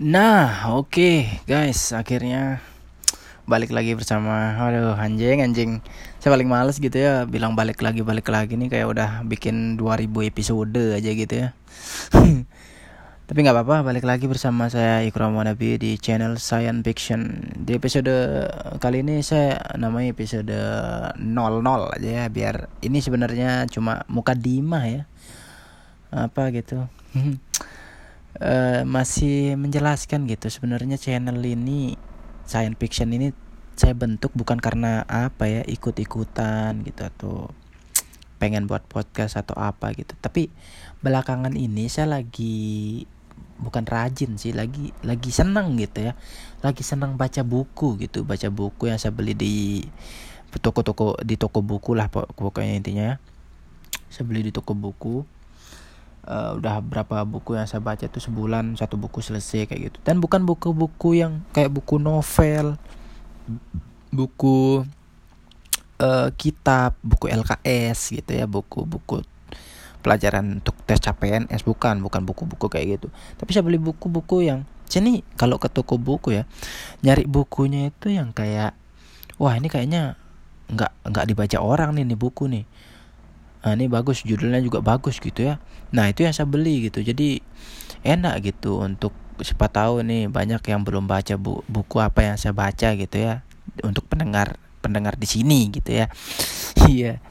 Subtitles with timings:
[0.00, 2.64] Nah, oke okay, guys, akhirnya
[3.44, 5.84] balik lagi bersama aduh anjing anjing.
[6.16, 10.08] Saya paling males gitu ya bilang balik lagi balik lagi nih kayak udah bikin 2000
[10.24, 11.52] episode aja gitu ya.
[13.28, 17.52] Tapi nggak apa-apa balik lagi bersama saya Ikram Wanabi di channel Science Fiction.
[17.52, 18.48] Di episode
[18.80, 20.56] kali ini saya namanya episode
[21.20, 21.20] 00
[22.00, 25.04] aja ya biar ini sebenarnya cuma muka Dima ya.
[26.08, 26.80] Apa gitu
[28.42, 30.50] uh, masih menjelaskan gitu.
[30.50, 31.94] Sebenarnya channel ini
[32.44, 33.30] science fiction ini
[33.78, 37.34] saya bentuk bukan karena apa ya ikut-ikutan gitu atau
[38.36, 40.18] pengen buat podcast atau apa gitu.
[40.18, 40.50] Tapi
[41.00, 43.06] belakangan ini saya lagi
[43.62, 46.18] bukan rajin sih lagi lagi senang gitu ya.
[46.60, 48.26] Lagi senang baca buku gitu.
[48.26, 49.86] Baca buku yang saya beli di
[50.52, 53.16] toko-toko di toko buku lah pokoknya intinya ya.
[54.12, 55.24] Saya beli di toko buku
[56.26, 59.98] uh, udah berapa buku yang saya baca itu sebulan satu buku selesai kayak gitu.
[60.02, 62.78] Dan bukan buku-buku yang kayak buku novel
[64.12, 64.84] buku
[65.98, 69.24] uh, kitab buku LKS gitu ya buku-buku
[70.02, 73.08] pelajaran untuk tes CPNS bukan bukan buku-buku kayak gitu.
[73.38, 76.44] Tapi saya beli buku-buku yang sini kalau ke toko buku ya
[77.00, 78.76] nyari bukunya itu yang kayak
[79.40, 80.20] wah ini kayaknya
[80.68, 82.64] nggak nggak dibaca orang nih nih buku nih
[83.62, 85.62] nah, ini bagus judulnya juga bagus gitu ya.
[85.94, 86.98] Nah itu yang saya beli gitu.
[87.02, 87.38] Jadi
[88.02, 92.50] enak gitu untuk siapa tahu nih banyak yang belum baca bu buku apa yang saya
[92.50, 93.46] baca gitu ya.
[93.86, 96.10] Untuk pendengar pendengar di sini gitu ya.
[96.82, 97.22] Iya.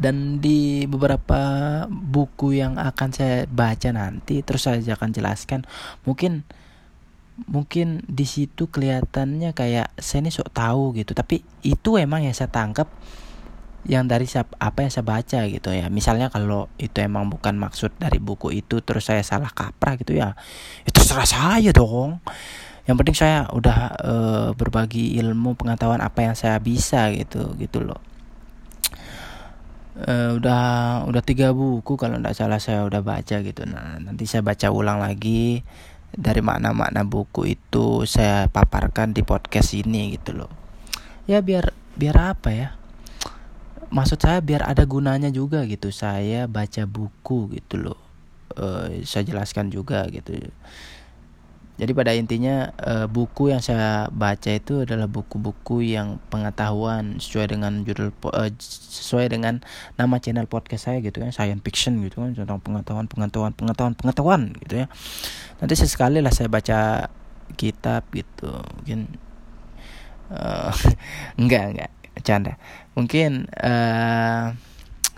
[0.00, 1.40] Dan di beberapa
[1.88, 5.64] buku yang akan saya baca nanti terus saya akan jelaskan
[6.08, 6.44] mungkin
[7.48, 11.16] mungkin di situ kelihatannya kayak saya ini sok tahu gitu.
[11.16, 12.92] Tapi itu emang yang saya tangkap
[13.88, 14.28] yang dari
[14.60, 15.88] apa yang saya baca gitu ya.
[15.88, 20.36] Misalnya kalau itu emang bukan maksud dari buku itu terus saya salah kaprah gitu ya
[20.84, 22.20] itu terserah saya dong.
[22.84, 24.14] Yang penting saya udah e,
[24.56, 28.00] berbagi ilmu pengetahuan apa yang saya bisa gitu gitu loh.
[29.96, 33.64] E, udah udah tiga buku kalau tidak salah saya udah baca gitu.
[33.64, 35.64] Nah nanti saya baca ulang lagi
[36.10, 40.52] dari makna-makna buku itu saya paparkan di podcast ini gitu loh.
[41.24, 42.79] Ya biar biar apa ya
[43.90, 45.90] maksud saya biar ada gunanya juga gitu.
[45.90, 48.00] Saya baca buku gitu loh.
[48.54, 50.50] Uh, saya jelaskan juga gitu.
[51.80, 57.88] Jadi pada intinya uh, buku yang saya baca itu adalah buku-buku yang pengetahuan sesuai dengan
[57.88, 59.64] judul uh, sesuai dengan
[59.96, 64.42] nama channel podcast saya gitu kan science fiction gitu kan tentang pengetahuan pengetahuan pengetahuan pengetahuan
[64.60, 64.86] gitu ya.
[65.64, 67.08] Nanti sesekali lah saya baca
[67.56, 69.16] kitab gitu mungkin
[70.36, 70.76] uh,
[71.40, 72.58] enggak enggak canda.
[72.98, 74.52] Mungkin uh,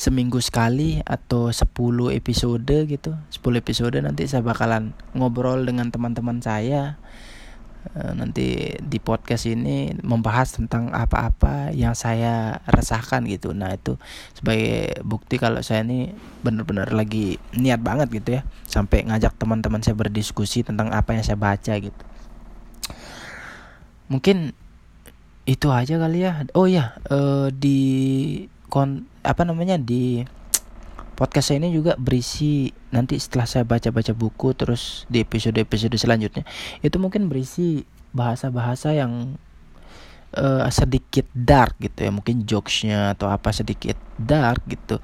[0.00, 1.68] seminggu sekali atau 10
[2.16, 3.12] episode gitu.
[3.28, 6.96] 10 episode nanti saya bakalan ngobrol dengan teman-teman saya.
[7.96, 13.52] Uh, nanti di podcast ini membahas tentang apa-apa yang saya rasakan gitu.
[13.52, 13.96] Nah itu
[14.36, 16.12] sebagai bukti kalau saya ini
[16.44, 18.42] benar-benar lagi niat banget gitu ya.
[18.68, 22.04] Sampai ngajak teman-teman saya berdiskusi tentang apa yang saya baca gitu.
[24.08, 24.56] Mungkin
[25.50, 26.46] itu aja kali ya.
[26.54, 27.78] Oh ya uh, di
[28.70, 30.22] kon apa namanya di
[31.18, 36.48] podcast saya ini juga berisi nanti setelah saya baca-baca buku terus di episode-episode selanjutnya
[36.80, 37.84] itu mungkin berisi
[38.14, 39.36] bahasa-bahasa yang
[40.38, 42.10] uh, sedikit dark gitu ya.
[42.14, 45.02] Mungkin jokesnya atau apa sedikit dark gitu.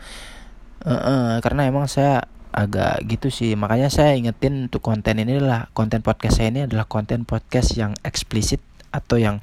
[0.87, 2.23] Uh, uh, karena emang saya
[2.55, 3.59] agak gitu sih.
[3.59, 7.99] Makanya saya ingetin untuk konten ini adalah konten podcast saya ini adalah konten podcast yang
[8.07, 8.63] eksplisit
[8.95, 9.43] atau yang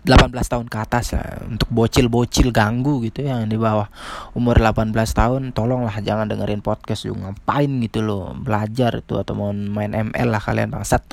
[0.00, 3.92] 18 tahun ke atas lah untuk bocil-bocil ganggu gitu ya yang di bawah
[4.32, 9.52] umur 18 tahun tolonglah jangan dengerin podcast juga ngapain gitu loh belajar itu atau mau
[9.52, 11.04] main ML lah kalian bangsat.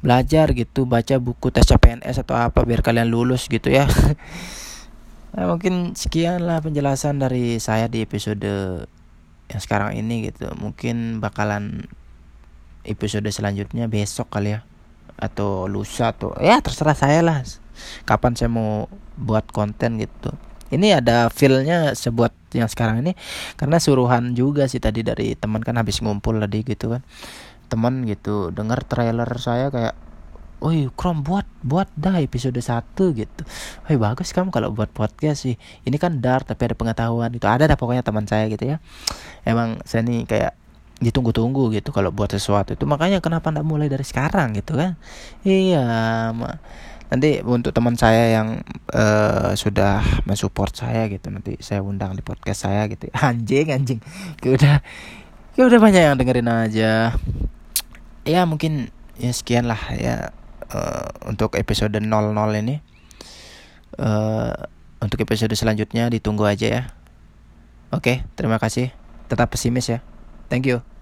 [0.00, 3.84] Belajar gitu baca buku tes CPNS atau apa biar kalian lulus gitu ya.
[5.36, 8.40] Nah, mungkin sekian lah penjelasan dari saya di episode
[9.52, 10.48] yang sekarang ini gitu.
[10.56, 11.84] Mungkin bakalan
[12.88, 14.64] episode selanjutnya besok kali ya.
[15.20, 17.44] Atau lusa atau ya terserah saya lah
[18.08, 18.86] kapan saya mau
[19.16, 20.32] buat konten gitu
[20.70, 23.18] ini ada feelnya sebuat yang sekarang ini
[23.58, 27.02] karena suruhan juga sih tadi dari teman kan habis ngumpul tadi gitu kan
[27.70, 29.94] teman gitu dengar trailer saya kayak
[30.60, 33.42] Woi, Krom buat buat dah episode 1 gitu.
[33.88, 35.56] Woi, bagus kamu kalau buat podcast sih.
[35.88, 37.48] Ini kan dark tapi ada pengetahuan itu.
[37.48, 38.76] Ada dah pokoknya teman saya gitu ya.
[39.40, 40.52] Emang saya nih kayak
[41.00, 42.84] ditunggu-tunggu gitu kalau buat sesuatu itu.
[42.84, 45.00] Makanya kenapa ndak mulai dari sekarang gitu kan?
[45.48, 45.80] Iya,
[47.10, 48.62] nanti untuk teman saya yang
[48.94, 53.10] uh, sudah mensupport saya gitu nanti saya undang di podcast saya gitu.
[53.18, 54.00] Anjing anjing.
[54.40, 54.74] Ya udah
[55.58, 57.18] ya udah banyak yang dengerin aja.
[58.22, 60.30] Ya mungkin ya sekian lah ya
[60.70, 62.06] uh, untuk episode 00
[62.62, 62.78] ini.
[63.98, 64.54] Uh,
[65.02, 66.82] untuk episode selanjutnya ditunggu aja ya.
[67.90, 68.94] Oke okay, terima kasih.
[69.26, 69.98] Tetap pesimis ya.
[70.46, 70.99] Thank you.